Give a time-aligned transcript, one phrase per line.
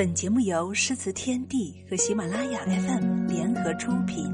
[0.00, 4.24] 本节目由诗词天地和喜马拉雅 FM 联合出品。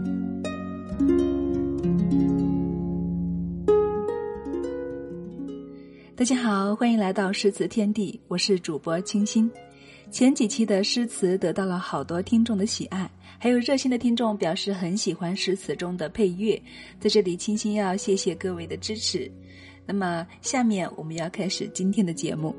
[6.15, 9.51] 大家好，欢迎来到诗词天地，我是主播清新。
[10.13, 16.63] 前几期的诗词得到了好多听众的喜爱，还有热心的听众表示很喜欢诗词中的配乐，
[17.01, 19.29] 在这里清新要谢谢各位的支持。
[19.85, 22.55] 那么，下面我们要开始今天的节目。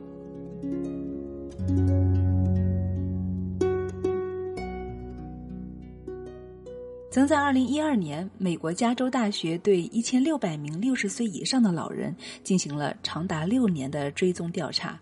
[7.17, 14.99] 曾在二零一二年，美国加州大学对一千六百名六十岁以上的老人进行了长达六年的追踪调查，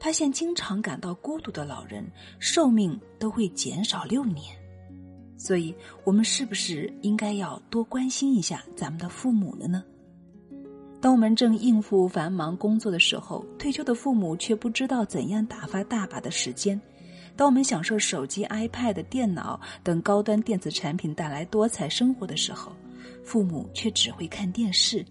[0.00, 2.04] 发现经常感到孤独的老人
[2.40, 4.44] 寿命都会减少六年。
[5.36, 5.72] 所以，
[6.02, 9.84] 我们是不是应该要多关心一下咱们的父母了呢？
[11.00, 16.80] 当我们正应付繁忙工作的时候，退休的父母却不知道怎样打发大把的时间。
[17.36, 22.72] 当我们享受手机、iPad、电脑等高端电子产品带来多彩生活的时候，
[23.24, 25.02] 父母却只会看电视；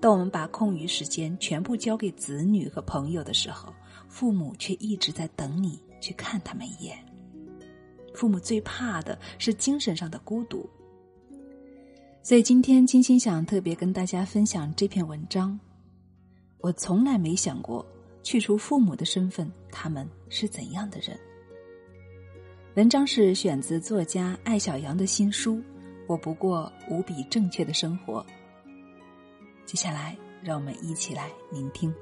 [0.00, 3.72] 当我们把空余时间全部交给子女和朋友的时候，
[4.08, 6.98] 父母却一直在等你去看他们一眼。
[8.14, 10.68] 父母最怕的是精神上的孤独，
[12.22, 15.58] 所以今天金星想特别跟大家分享这篇文章。
[16.58, 17.86] 我从来没想过。
[18.22, 21.18] 去除父母的身份，他们是怎样的人？
[22.74, 25.56] 文章是选自作家艾小羊的新书
[26.06, 28.20] 《我不过无比正确的生活》。
[29.64, 31.92] 接下来，让我们一起来聆听。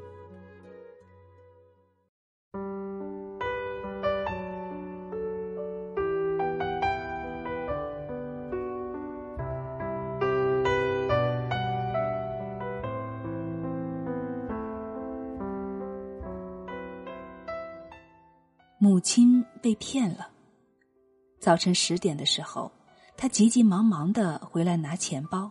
[21.46, 22.72] 早晨十点的时候，
[23.16, 25.48] 他急急忙忙的回来拿钱包。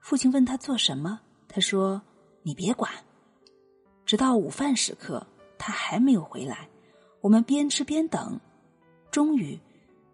[0.00, 2.00] 父亲问他做什么，他说
[2.42, 2.90] ：“你别管。”
[4.06, 5.26] 直到午饭时刻，
[5.58, 6.66] 他还没有回来。
[7.20, 8.40] 我们边吃边等，
[9.10, 9.60] 终于，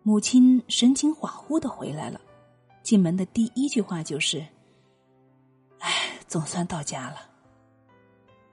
[0.02, 2.20] 母亲神情恍惚的回来了。
[2.82, 4.44] 进门的第一句话就是
[5.78, 7.18] ：“哎，总算到家了。”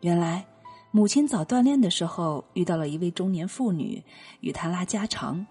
[0.01, 0.46] 原来。
[0.91, 4.03] 母亲早锻炼的时候，遇到了一位中年妇女，
[4.41, 5.46] 与她拉家常，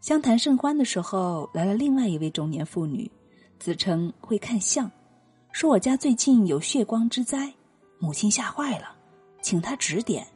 [0.00, 3.10] 相谈甚欢的时候，来了另外一位中年妇女，
[3.58, 4.90] 自称会看相，
[5.52, 7.52] 说我家最近有血光之灾，
[7.98, 8.96] 母亲吓坏了，
[9.42, 10.26] 请他指点，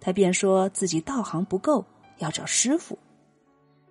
[0.00, 1.84] 他便说自己道行不够，
[2.18, 2.96] 要找师傅。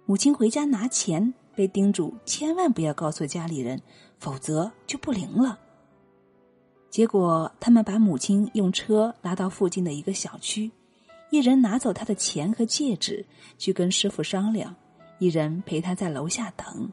[0.06, 3.82] 母亲回家拿钱，被叮嘱千万不要告诉家里人，
[4.20, 5.60] 否则就不灵了。
[6.90, 10.72] 结果，他们把母亲用车拉到附近的一个小区，
[11.32, 13.26] 一人拿走他的钱和戒指，
[13.58, 14.74] 去跟师傅商量；
[15.20, 16.92] 一人陪他在楼下等。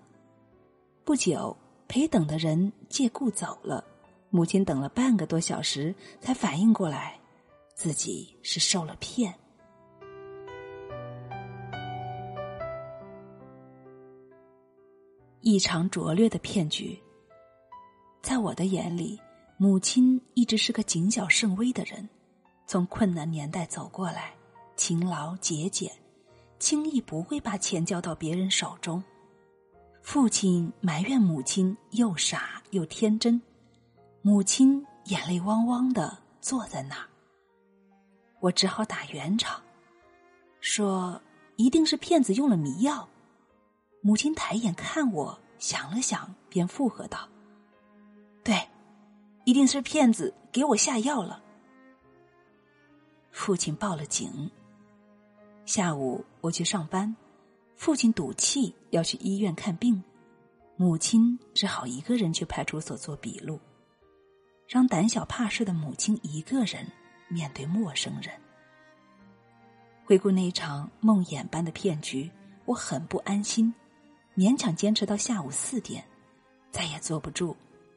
[1.05, 3.85] 不久，陪等的人借故走了，
[4.31, 7.19] 母亲等了半个多小时，才反应过来，
[7.75, 9.35] 自己是受了骗。
[15.43, 16.99] 一场拙劣的骗局，
[18.23, 19.21] 在我的眼里。
[19.57, 22.09] 母亲一直是个谨小慎微的人，
[22.67, 24.35] 从困难年代走过来，
[24.75, 25.93] 勤劳节俭，
[26.65, 29.05] 轻易不会把钱交到别人手中。
[30.01, 33.39] 父亲埋怨母亲又傻又天真，
[34.23, 37.07] 母亲眼泪汪汪的坐在那儿。
[38.41, 39.61] 我只好打圆场，
[40.59, 41.21] 说
[41.57, 43.07] 一定是骗子用了迷药。
[44.01, 47.29] 母亲抬眼看我，想了想，便附和道
[48.43, 48.57] ：“对。”
[49.45, 51.43] 一定是骗子给我下药了。
[53.31, 54.51] 父亲报了警。
[55.67, 57.15] 下午我去上班，
[57.75, 60.03] 父亲赌气要去医院看病，
[60.77, 63.59] 母亲只好一个人去派出所做笔录，
[64.69, 66.87] 让胆小怕事的母亲一个人
[67.29, 68.33] 面对陌生人。
[70.05, 72.31] 回顾那场梦魇般的骗局，
[72.67, 73.73] 我很不安心，
[74.37, 76.05] 勉强坚持到下午四点，
[76.71, 77.57] 再也坐不住。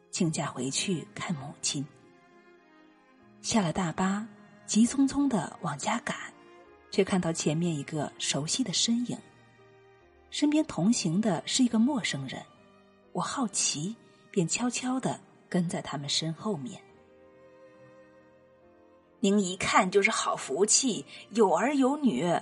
[0.09, 1.85] 请假回去看母亲。
[3.41, 4.25] 下了大巴，
[4.65, 6.15] 急匆匆的往家赶，
[6.97, 9.15] 却看到前面一个熟悉的身影。
[10.31, 12.43] 身边同行的是一个陌生人，
[13.11, 13.95] 我好奇，
[14.31, 16.81] 便悄悄的跟在他们身后面。
[19.19, 22.35] 您一看就是好福气，有儿有女。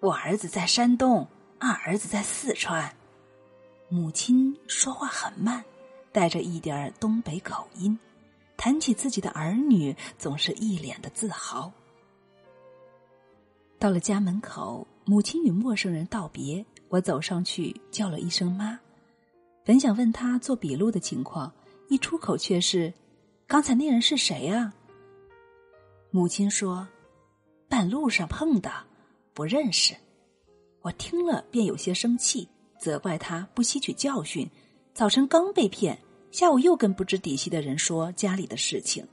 [0.00, 1.28] 我儿子在山东，
[1.58, 2.96] 二儿子在四川。
[3.90, 5.62] 母亲说话很慢。
[6.12, 7.96] 带着一点东北口音，
[8.56, 11.70] 谈起自己的儿女，总是一脸的自豪。
[13.80, 18.78] 到了家门口，母亲与陌生人道别，我走上去叫了一声“妈”，
[19.64, 21.50] 本想问他做笔录的情况，
[21.88, 22.92] 一出口却是
[23.48, 24.74] ：“刚才那人是谁啊？”
[26.12, 26.86] 母亲说
[27.70, 28.70] ：“半路上碰的，
[29.32, 29.94] 不认识。”
[30.82, 32.46] 我听了便有些生气，
[32.78, 34.46] 责怪他不吸取教训。
[34.92, 35.98] 早晨刚被骗，
[36.30, 39.08] 下午又跟不知底细的人说家里的事情。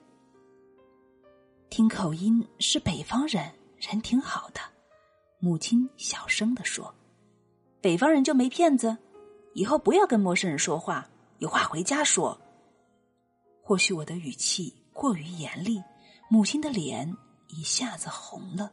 [1.69, 3.49] 听口音是北方人，
[3.79, 4.59] 人挺好的。
[5.39, 6.93] 母亲小声的说
[7.79, 8.97] ：“北方人就没骗子，
[9.53, 11.07] 以后不要跟陌生人说话，
[11.37, 12.39] 有话回家说。”
[13.61, 15.83] 或许我的语气过于严厉，
[16.29, 17.15] 母亲的脸
[17.49, 18.71] 一下子红了。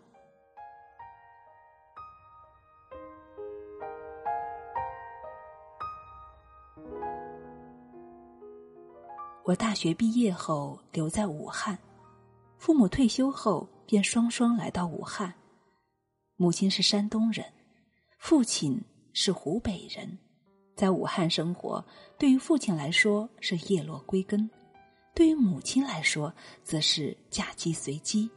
[9.43, 11.79] 我大学毕业后留在武汉，
[12.56, 15.34] 父母退休后便双双来到武汉。
[16.36, 17.46] 母亲是山东人，
[18.19, 18.82] 父亲
[19.12, 20.19] 是湖北人，
[20.75, 21.84] 在武汉生活
[22.19, 24.50] 对于父亲来说是叶落归根，
[25.14, 28.28] 对于母亲来说则是嫁鸡随鸡。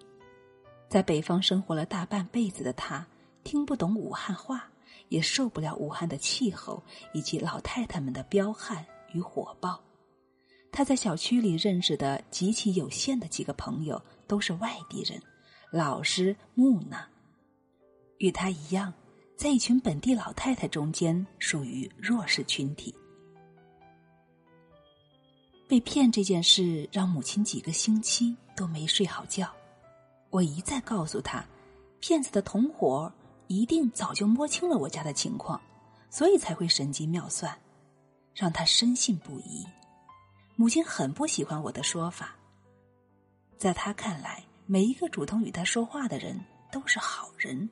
[0.88, 3.06] 在北方生活了大半辈子的他，
[3.44, 4.70] 听不懂武汉话，
[5.10, 6.84] 也受不了武汉的气候
[7.14, 9.84] 以及老太太们的彪悍与火爆。
[10.72, 15.20] 他在小区里认识的极其有限的几个朋友都是外地人，
[15.72, 17.06] 老实木讷。
[18.20, 18.94] 与他一样，
[19.36, 22.96] 在一群本地老太太中间属于弱势群体。
[25.68, 29.52] 被骗这件事让母亲几个星期都没睡好觉。
[30.30, 31.46] 我一再告诉他，
[32.00, 33.12] 骗子的同伙
[33.48, 35.62] 一定早就摸清了我家的情况，
[36.10, 37.58] 所以才会神机妙算，
[38.34, 39.66] 让他深信不疑。
[40.56, 42.36] 母亲很不喜欢我的说法，
[43.58, 46.38] 在他看来，每一个主动与他说话的人
[46.74, 47.70] 都是好人。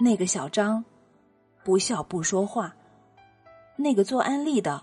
[0.00, 0.84] 那个小张，
[1.64, 2.72] 不笑不说话；
[3.76, 4.82] 那个做安利的，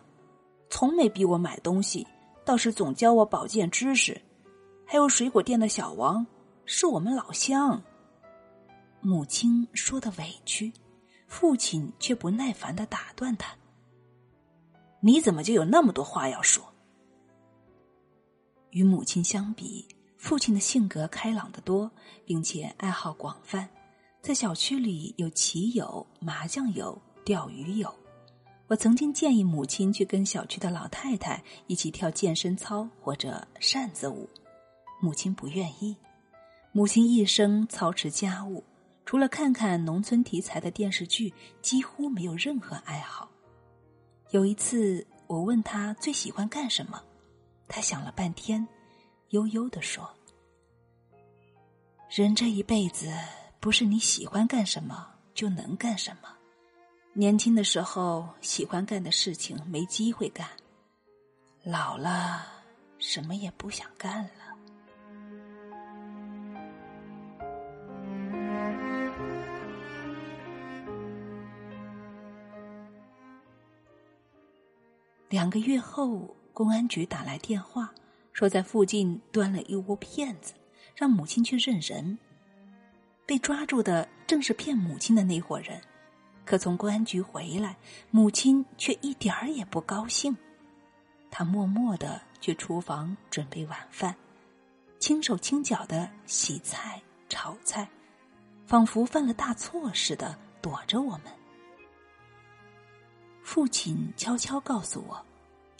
[0.69, 2.07] 从没逼我买东西，
[2.45, 4.13] 倒是总教我保健知识；
[4.85, 6.25] 还有水果店的小王，
[6.65, 7.83] 是我们老乡。
[9.01, 10.71] 母亲说的委屈，
[11.27, 13.53] 父亲却不耐烦的打断他。
[15.01, 16.74] 你怎么就有那么多话要说？
[18.75, 19.87] 与母亲相比，
[20.17, 21.89] 父亲的性格开朗的多，
[22.25, 23.69] 并且爱好广泛，
[24.21, 27.95] 在小区里有棋友、麻将友、钓鱼友。
[28.67, 34.29] 我曾经建议母亲去跟小区的老太太一起跳健身操或者扇子舞，
[34.99, 35.95] 母亲不愿意。
[36.73, 38.61] 母亲一生操持家务，
[39.05, 43.31] 除了看看农村题材的电视剧，几乎没有任何爱好。
[44.31, 47.01] 有一次，我问他最喜欢干什么，
[47.67, 48.67] 他想了半天，
[49.29, 50.09] 悠悠的说
[52.09, 53.11] ：“人这一辈子，
[53.59, 56.29] 不是你喜欢干什么就能干什么。
[57.13, 60.47] 年轻的时候喜欢干的事情没机会干，
[61.63, 62.45] 老了
[62.99, 64.29] 什么也不想干了。”
[75.27, 77.93] 两个月后，公安局打来电话，
[78.31, 80.53] 说在附近端了一窝骗子，
[80.95, 82.17] 让母亲去认人。
[83.25, 85.81] 被抓住的正是骗母亲的那伙人，
[86.45, 87.75] 可从公安局回来，
[88.09, 90.33] 母亲却一点儿也不高兴。
[91.29, 94.15] 她默默的去厨房准备晚饭，
[94.97, 97.85] 轻手轻脚的洗菜炒菜，
[98.65, 101.23] 仿佛犯了大错似的躲着我们。
[103.43, 105.21] 父亲悄悄告诉我，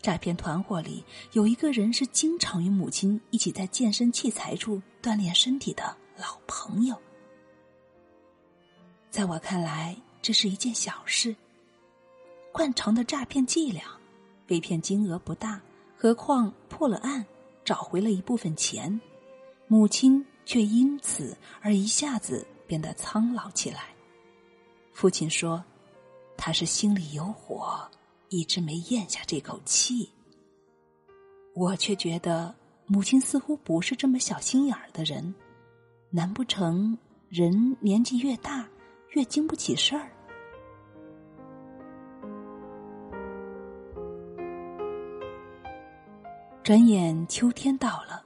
[0.06, 6.96] 诈骗团伙里有一个人是经常与母亲一起在健身器材处锻炼身体的老朋友。
[9.10, 11.36] 在我看来，这是一件小事。
[12.52, 13.82] 惯常的诈骗伎俩，
[14.46, 15.60] 被骗金额不大，
[15.98, 17.26] 何况破了案，
[17.64, 19.02] 找回了一部分钱，
[19.66, 23.86] 母亲却因此而一下子变得苍老起来。
[24.94, 25.66] 父亲说。
[26.38, 27.90] 他是心里有火，
[28.30, 30.10] 一直没咽下这口气。
[31.54, 32.54] 我却觉得
[32.86, 35.34] 母亲似乎不是这么小心眼儿的人，
[36.10, 36.98] 难不成
[37.30, 38.68] 人年纪越大
[39.12, 40.12] 越经不起事儿？
[46.62, 48.26] 转眼秋天到了，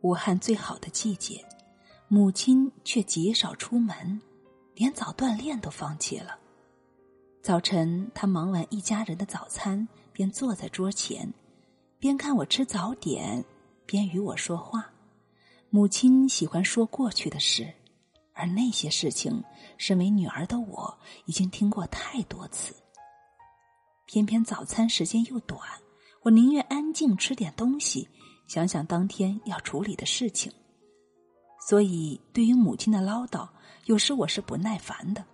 [0.00, 1.44] 武汉最好的季节，
[2.08, 4.20] 母亲却极少出门，
[4.74, 6.39] 连早锻炼都放弃了。
[7.42, 11.32] 早晨，他忙完一家人的早餐，便坐在桌前，
[11.98, 13.42] 边看我吃早点，
[13.86, 14.90] 边与我说话。
[15.70, 17.72] 母亲喜欢说过去的事，
[18.34, 19.42] 而那些事情，
[19.78, 22.76] 身为女儿的我已经听过太多次。
[24.04, 25.58] 偏偏早餐时间又短，
[26.22, 28.06] 我宁愿安静吃点东西，
[28.48, 30.52] 想想当天要处理的事情。
[31.66, 33.48] 所以，对于母亲的唠叨，
[33.86, 35.24] 有时我是不耐烦的。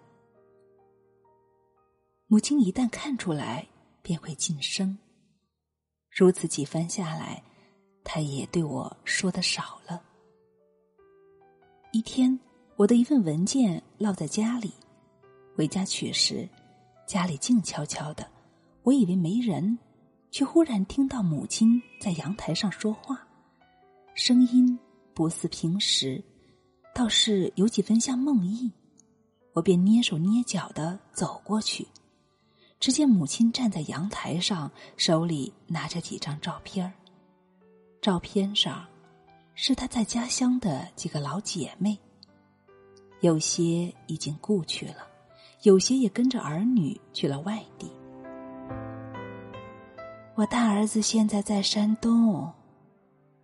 [2.28, 3.66] 母亲一旦看出来，
[4.02, 4.98] 便会噤声。
[6.10, 7.42] 如此几番下来，
[8.02, 10.02] 她也对我说的少了。
[11.92, 12.38] 一天。
[12.78, 14.70] 我的一份文件落在家里，
[15.54, 16.46] 回家取时，
[17.06, 18.30] 家里静悄悄的，
[18.82, 19.78] 我以为没人，
[20.30, 23.26] 却忽然听到母亲在阳台上说话，
[24.12, 24.78] 声音
[25.14, 26.22] 不似平时，
[26.94, 28.70] 倒是有几分像梦呓。
[29.54, 31.88] 我便蹑手蹑脚的走过去，
[32.78, 36.92] 只见母亲站在阳台上，手里拿着几张照片
[38.00, 38.86] 照片上
[39.54, 41.98] 是她在家乡的几个老姐妹。
[43.20, 45.08] 有些已经故去了，
[45.62, 47.90] 有些也跟着儿女去了外地。
[50.34, 52.52] 我大儿子现在在山东，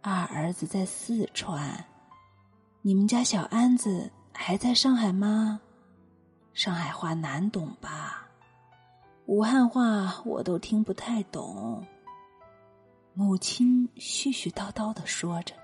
[0.03, 1.83] 二儿子在四川，
[2.83, 5.59] 你们家小安子还在上海吗？
[6.53, 8.22] 上海话难懂吧？
[9.26, 11.87] 武汉话我都听不太懂。
[13.14, 15.55] 母亲絮絮叨叨的说着。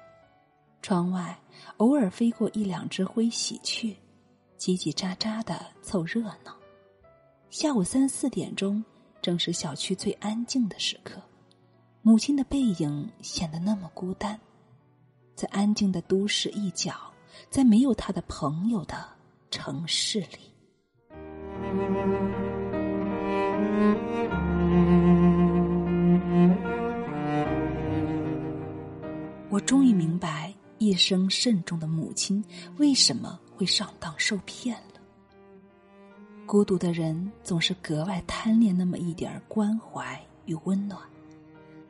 [0.81, 1.37] 窗外
[1.79, 3.97] 偶尔飞过一两只灰喜鹊，
[4.57, 6.57] 叽叽喳喳的凑热闹。
[7.51, 8.83] 下午三四点钟，
[9.21, 11.21] 正是小区最安静的时刻，
[12.01, 14.39] 母亲的背影显得那么孤单，
[15.35, 16.95] 在安静的都市一角，
[17.51, 18.97] 在没有他的朋友的
[19.51, 20.55] 城市里。
[29.51, 30.53] 我终于明白。
[30.81, 32.45] 一生慎重的母亲
[32.77, 35.01] 为什么会上当受骗了？
[36.47, 41.01] 孤独的人总是格外贪恋那么一点关怀与温暖，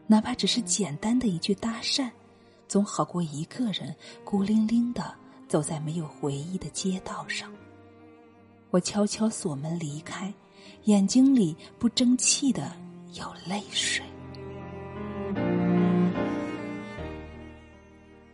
[0.06, 2.10] 哪怕只是简单的一句搭讪，
[2.66, 5.14] 总好过一个人孤零零的
[5.46, 7.52] 走在没有回忆的街道上。
[8.70, 10.32] 我悄悄锁门离开，
[10.88, 12.72] 眼睛里不争气的
[13.12, 14.02] 有泪水。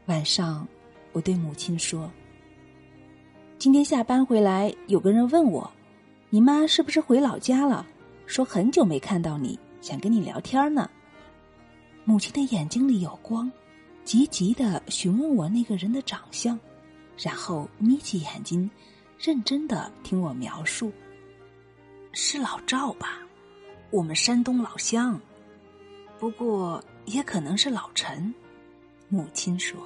[0.06, 0.64] 晚上，
[1.10, 2.08] 我对母亲说
[3.58, 5.68] ：“今天下班回来，有个人问我，
[6.30, 7.84] 你妈是不是回老家了？
[8.24, 10.88] 说很久没看到你，想跟你聊天呢。”
[12.06, 13.50] 母亲的眼睛里有光，
[14.04, 16.56] 急急的询问我那个人的长相，
[17.18, 18.70] 然后眯起眼睛，
[19.18, 20.92] 认真的听我描述
[22.14, 23.18] ：“是老赵吧？
[23.90, 25.20] 我们山东老乡。
[26.18, 28.32] 不过也可能是老陈。”
[29.08, 29.78] 母亲说。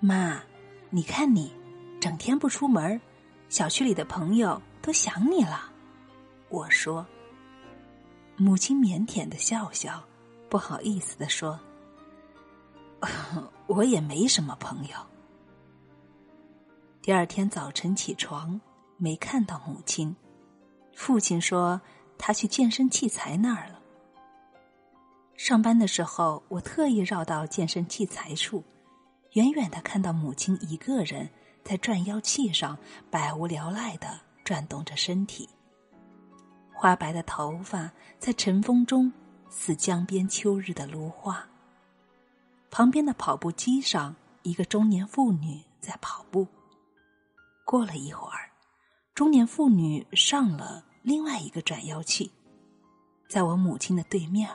[0.00, 0.42] 妈，
[0.90, 1.52] 你看你，
[2.00, 3.00] 整天不出门，
[3.48, 5.72] 小区里的朋友都想你了。
[6.48, 7.06] 我说。
[8.36, 10.02] 母亲腼腆的笑笑，
[10.50, 11.58] 不好意思的说
[13.68, 14.96] ：“我也没什么朋友。”
[17.00, 18.60] 第二天早晨起床，
[18.96, 20.14] 没看到母亲，
[20.94, 21.80] 父亲说
[22.16, 23.80] 他去健身器材那儿了。
[25.36, 28.62] 上班的时候，我特意绕到健身器材处。
[29.32, 31.28] 远远的看到母亲一个人
[31.64, 32.78] 在转腰器上
[33.10, 35.48] 百无聊赖的转动着身体，
[36.72, 39.12] 花白的头发在晨风中
[39.50, 41.44] 似江边秋日的芦花。
[42.70, 46.46] 旁边的跑步机上，一个中年妇女在跑步。
[47.64, 48.50] 过了一会儿，
[49.14, 52.32] 中年妇女上了另外一个转腰器，
[53.28, 54.50] 在我母亲的对面。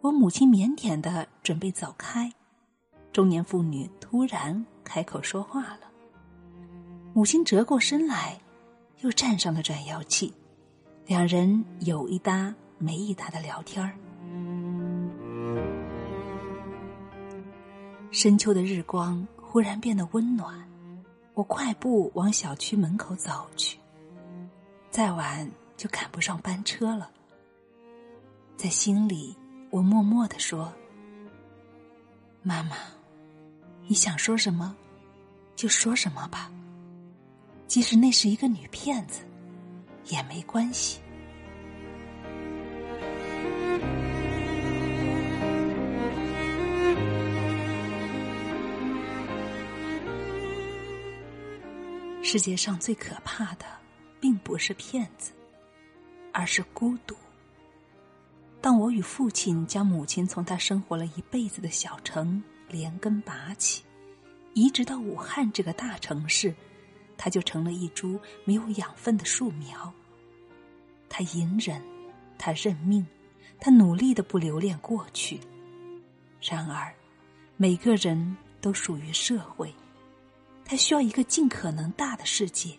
[0.00, 2.32] 我母亲腼腆的准备走开。
[3.12, 5.82] 中年妇女突然开口说话了，
[7.14, 8.40] 母亲折过身来，
[9.02, 10.34] 又站上了转腰器，
[11.06, 13.96] 两人有一搭没一搭的聊天儿。
[18.10, 20.67] 深秋的日光忽然变得温暖，
[21.38, 23.78] 我快步往小区门口走去，
[24.90, 27.08] 再晚就赶不上班车了。
[28.56, 29.36] 在心里，
[29.70, 30.72] 我默默的说
[32.42, 32.76] ：“妈妈。”
[33.86, 34.74] 你想说什么，
[35.54, 36.50] 就说什么吧。
[37.68, 39.20] 即使那是一个女骗子，
[40.06, 41.00] 也没关系。
[52.30, 53.64] 世界上最可怕的，
[54.20, 55.32] 并不是骗子，
[56.30, 57.16] 而是孤独。
[58.60, 62.42] 当我与父亲将母亲从他生活了一辈子的小城。
[62.68, 63.82] 连根拔起，
[64.52, 66.54] 移植到武汉这个大城市，
[67.16, 69.90] 他就成了一株没有养分的树苗。
[71.08, 71.82] 他隐忍，
[72.36, 73.06] 他认命，
[73.58, 75.40] 他努力的不留恋过去。
[76.42, 76.94] 然而，
[77.56, 79.72] 每个人都属于社会，
[80.68, 82.78] 他需要一个尽可能大的世界。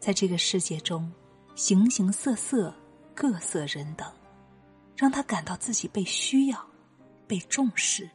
[0.00, 1.12] 在这个世界中，
[1.54, 2.74] 形形色色、
[3.14, 4.10] 各色人等，
[4.96, 6.66] 让他感到自己被需要、
[7.26, 8.08] 被重视，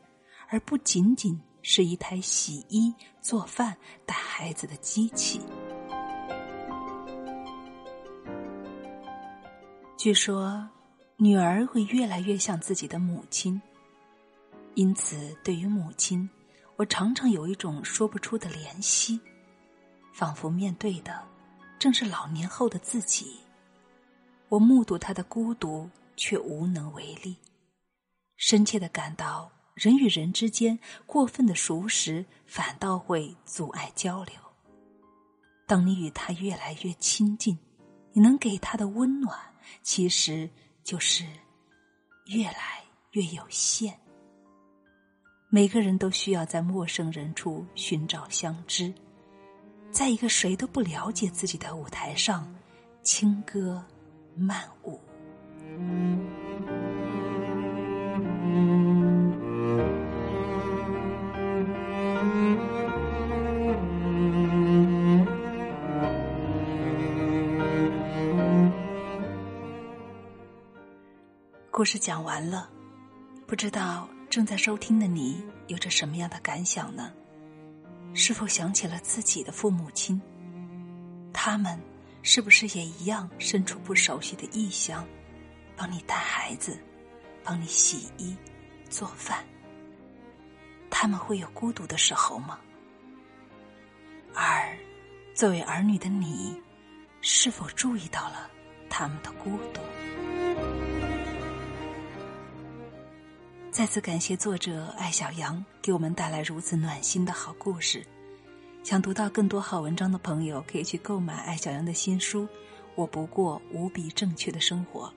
[0.49, 5.39] 而不仅仅是一台洗衣、做饭、带孩子的机器。
[9.95, 10.67] 据说，
[11.17, 13.61] 女儿会越来越像自己的母亲。
[14.73, 16.27] 因此，对于母亲，
[16.77, 19.19] 我常常有一种说不出的怜惜，
[20.13, 21.27] 仿佛面对的
[21.79, 23.39] 正是老年后的自己。
[24.47, 27.35] 我目睹他的孤独，却无能为力，
[28.35, 34.35] 深切的感到人与人之间过分的熟识，反倒会阻碍交流。
[35.65, 37.57] 当你与他越来越亲近，
[38.13, 39.35] 你能给他的温暖，
[39.81, 40.47] 其实
[40.83, 41.25] 就是
[42.27, 43.99] 越来越有限。
[45.49, 48.93] 每个人都需要在陌生人处寻找相知，
[49.91, 52.53] 在一个谁都不了解自己的舞台上，
[53.01, 53.81] 轻歌
[54.35, 54.99] 曼舞。
[71.71, 72.69] 故事讲完了，
[73.45, 74.09] 不知道。
[74.29, 77.11] 正在收听的你有着什么样的感想呢？
[78.13, 80.21] 是否想起了自己的父母亲？
[81.33, 81.79] 他们
[82.23, 85.07] 是不是也一样身处不熟悉的异乡，
[85.75, 86.77] 帮你带孩子，
[87.43, 88.35] 帮你洗衣
[88.89, 89.45] 做饭？
[90.89, 92.59] 他们会有孤独的时候吗？
[94.33, 94.77] 而
[95.33, 96.61] 作为儿女的你，
[97.21, 98.49] 是否注意到了
[98.89, 99.81] 他们的孤独？
[103.77, 108.03] 再次感谢作者艾小羊给我们带来如此暖心的好故事。
[108.83, 112.41] 想读到更多好文章的朋友，可以去购买艾小羊的新书
[112.95, 115.13] 《我不过无比正确的生活》。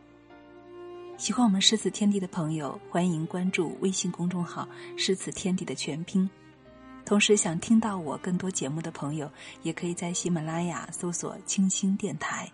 [1.17, 6.29] 喜欢我们诗词天地的朋友，欢迎关注微信公众号“诗词天地”的全拼。
[7.07, 9.31] 同时，想听到我更多节目的朋友，
[9.63, 12.47] 也可以在喜马拉雅搜索“清新电台”。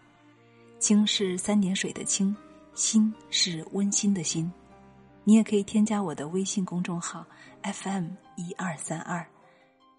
[0.78, 2.32] 清是三点水的清，
[2.76, 4.48] 心是温馨的心。
[5.28, 7.26] 你也可以添加我的微信公众号
[7.64, 9.26] FM 一二三二，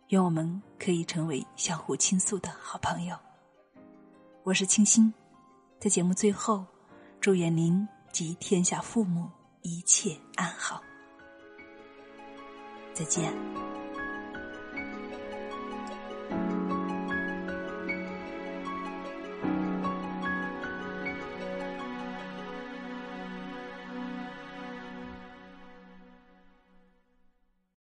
[0.08, 3.18] 愿我们可以成为相互倾诉的好朋友。
[4.44, 5.14] 我是清新，
[5.82, 6.66] 在节目最后，
[7.20, 9.30] 祝愿您及天下父母
[9.64, 10.82] 一切安好。
[12.94, 13.34] 再见。